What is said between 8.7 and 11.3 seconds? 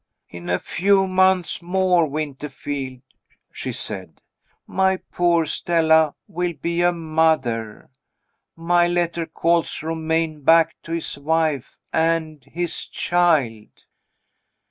letter calls Romayne back to his